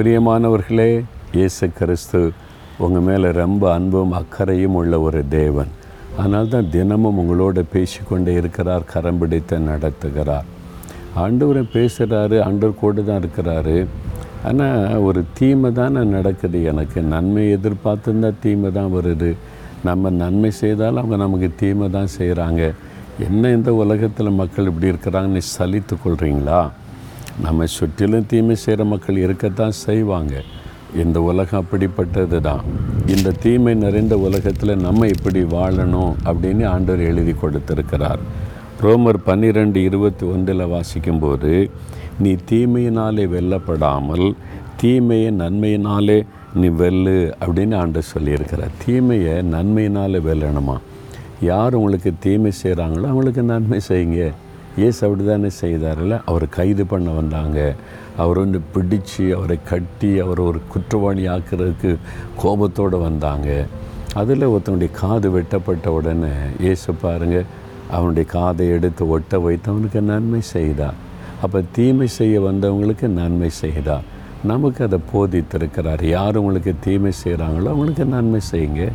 [0.00, 0.90] பிரியமானவர்களே
[1.36, 2.20] இயேசு கிறிஸ்து
[2.84, 5.70] உங்கள் மேலே ரொம்ப அன்பும் அக்கறையும் உள்ள ஒரு தேவன்.
[6.18, 10.46] அதனால் தான் தினமும் உங்களோட பேசிக்கொண்டே இருக்கிறார் கரம் பிடித்து நடத்துகிறார்.
[11.24, 13.76] ஆண்டவரை பேசுகிறாரு ஆண்டவர் கூட தான் இருக்கிறாரு.
[14.50, 16.60] ஆனால் ஒரு தீமை தானே நடக்குது.
[16.72, 19.30] எனக்கு நன்மை எதிர்பார்த்துருந்தா தீமை தான் வருது.
[19.88, 22.62] நம்ம நன்மை செய்தாலும் அவங்க நமக்கு தீமை தான் செய்கிறாங்க
[23.28, 26.62] என்ன இந்த உலகத்தில் மக்கள் இப்படி இருக்கிறாங்கன்னு சலித்து கொள்கிறீங்களா
[27.38, 30.42] நம்ம சுற்றிலும் தீமை செய்கிற மக்கள் இருக்கத்தான் செய்வாங்க.
[30.96, 32.60] இந்த உலகம் அப்படிப்பட்டது தான்.
[33.06, 38.18] இந்த தீமை நிறைந்த உலகத்தில் நம்ம இப்படி வாழணும் அப்படின்னு ஆண்டவர் எழுதி கொடுத்திருக்கிறார்.
[38.82, 41.70] ரோமர் பன்னிரெண்டு இருபத்தி ஒன்றில் வாசிக்கும்போது
[42.18, 44.32] நீ தீமையினாலே வெல்லப்படாமல்
[44.76, 48.70] தீமையை நன்மையினாலே நீ வெல்லு அப்படின்னு ஆண்டு சொல்லியிருக்கிறார்.
[48.86, 50.76] தீமையை நன்மையினாலே வெல்லணுமா?
[51.40, 54.32] யார் உங்களுக்கு தீமை செய்கிறாங்களோ அவங்களுக்கு நன்மை செய்யுங்க.
[54.76, 56.20] ஏசு அப்படி தானே செய்தார்ல?
[56.24, 57.74] அவர் கைது பண்ண வந்தாங்க.
[58.16, 61.96] அவர் வந்து பிடிச்சு அவரை கட்டி அவரை ஒரு குற்றவாளி ஆக்கிறதுக்கு
[62.36, 63.66] கோபத்தோடு வந்தாங்க.
[64.14, 67.46] அதில் ஒருத்தனுடைய காது வெட்டப்பட்ட உடனே இயேசு பாருங்கள்
[67.90, 70.98] அவனுடைய காதை எடுத்து ஒட்ட வைத்து அவனுக்கு நன்மை செய்தார்
[71.42, 74.06] அப்போ தீமை செய்ய வந்தவங்களுக்கு நன்மை செய்தார்
[74.44, 76.02] நமக்கு அதை போதித்திருக்கிறார்.
[76.02, 78.88] யார் உங்களுக்கு தீமை செய்கிறாங்களோ அவங்களுக்கு நன்மை செய்யுங்க.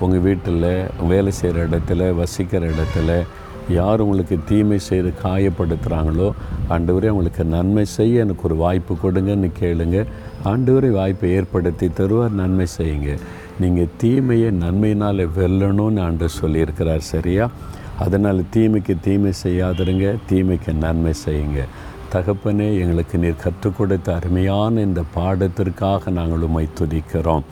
[0.00, 3.22] உங்கள் வீட்டில் வேலை செய்கிற இடத்துல வசிக்கிற இடத்துல
[3.68, 6.32] யார் உங்களுக்கு தீமை செய்து காயப்படுத்துகிறாங்களோ
[6.68, 10.06] ஆண்டவரே அவங்களுக்கு நன்மை செய்ய எனக்கு ஒரு வாய்ப்பு கொடுங்கன்னு கேளுங்க.
[10.44, 13.18] ஆண்டவரே வாய்ப்பை ஏற்படுத்தி தருவார் நன்மை செய்யுங்க.
[13.60, 17.50] நீங்கள் தீமையை நன்மையினால் வெல்லணும்னு ஆண்டு சொல்லியிருக்கிறார் சரியா?
[17.98, 21.64] அதனால் தீமைக்கு தீமை செய்யாதிருங்க தீமைக்கு நன்மை செய்யுங்க.
[22.12, 27.42] தகப்பனே எங்களுக்கு நீர் கற்றுக் கொடுத்த அருமையான இந்த பாடத்திற்காக நாங்கள் உண்மை துதிக்கிறோம்.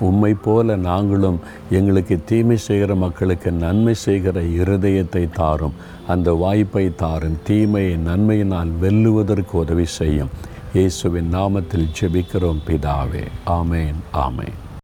[0.00, 5.72] உம்மை போல நாங்களும் எங்களுக்கு தீமை செய்கிற மக்களுக்கு நன்மை செய்கிற இருதயத்தை தாரும்.
[6.06, 7.38] அந்த வாய்ப்பை தாரும்.
[7.42, 10.28] தீமையை நன்மையினால் வெல்லுவதற்கு உதவி செய்யும்.
[10.74, 13.26] இயேசுவின் நாமத்தில் ஜெபிக்கிறோம் பிதாவே.
[13.46, 14.67] ஆமேன் ஆமேன்.